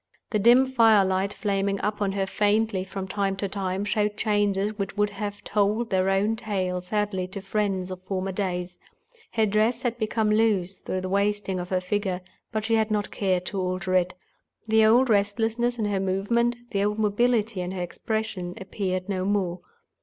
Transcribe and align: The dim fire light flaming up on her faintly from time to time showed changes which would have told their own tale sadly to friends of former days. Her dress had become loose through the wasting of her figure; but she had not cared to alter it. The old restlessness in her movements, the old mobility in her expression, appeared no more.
The 0.31 0.39
dim 0.39 0.65
fire 0.65 1.05
light 1.05 1.31
flaming 1.31 1.79
up 1.81 2.01
on 2.01 2.13
her 2.13 2.25
faintly 2.25 2.83
from 2.83 3.07
time 3.07 3.35
to 3.35 3.47
time 3.47 3.85
showed 3.85 4.17
changes 4.17 4.75
which 4.79 4.97
would 4.97 5.11
have 5.11 5.43
told 5.43 5.91
their 5.91 6.09
own 6.09 6.35
tale 6.35 6.81
sadly 6.81 7.27
to 7.27 7.39
friends 7.39 7.91
of 7.91 8.01
former 8.01 8.31
days. 8.31 8.79
Her 9.33 9.45
dress 9.45 9.83
had 9.83 9.99
become 9.99 10.31
loose 10.31 10.75
through 10.75 11.01
the 11.01 11.09
wasting 11.09 11.59
of 11.59 11.69
her 11.69 11.79
figure; 11.81 12.21
but 12.51 12.65
she 12.65 12.73
had 12.73 12.89
not 12.89 13.11
cared 13.11 13.45
to 13.45 13.59
alter 13.61 13.93
it. 13.93 14.15
The 14.67 14.83
old 14.83 15.07
restlessness 15.07 15.77
in 15.77 15.85
her 15.85 15.99
movements, 15.99 16.57
the 16.71 16.83
old 16.83 16.97
mobility 16.97 17.61
in 17.61 17.69
her 17.73 17.83
expression, 17.83 18.55
appeared 18.59 19.07
no 19.07 19.23
more. 19.23 19.59